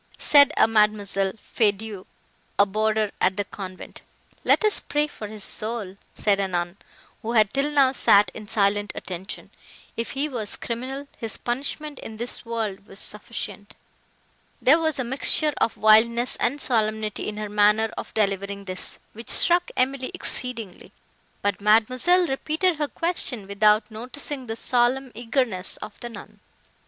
said 0.17 0.51
a 0.57 0.67
Mademoiselle 0.67 1.33
Feydeau, 1.37 2.07
a 2.57 2.65
boarder 2.65 3.11
at 3.21 3.37
the 3.37 3.45
convent. 3.45 4.01
"Let 4.43 4.65
us 4.65 4.79
pray 4.79 5.05
for 5.05 5.27
his 5.27 5.43
soul!" 5.43 5.95
said 6.15 6.39
a 6.39 6.47
nun, 6.47 6.77
who 7.21 7.33
had 7.33 7.53
till 7.53 7.69
now 7.69 7.91
sat 7.91 8.31
in 8.33 8.47
silent 8.47 8.91
attention. 8.95 9.51
"If 9.95 10.13
he 10.17 10.27
was 10.27 10.55
criminal, 10.55 11.07
his 11.19 11.37
punishment 11.37 11.99
in 11.99 12.17
this 12.17 12.43
world 12.43 12.87
was 12.87 12.97
sufficient." 12.99 13.75
There 14.59 14.79
was 14.79 14.97
a 14.97 15.03
mixture 15.03 15.53
of 15.57 15.77
wildness 15.77 16.35
and 16.37 16.59
solemnity 16.59 17.29
in 17.29 17.37
her 17.37 17.47
manner 17.47 17.91
of 17.95 18.11
delivering 18.15 18.65
this, 18.65 18.97
which 19.13 19.29
struck 19.29 19.69
Emily 19.77 20.09
exceedingly; 20.15 20.93
but 21.43 21.61
Mademoiselle 21.61 22.25
repeated 22.25 22.77
her 22.77 22.87
question, 22.87 23.45
without 23.45 23.91
noticing 23.91 24.47
the 24.47 24.55
solemn 24.55 25.11
eagerness 25.13 25.77
of 25.77 25.99
the 25.99 26.09
nun. 26.09 26.39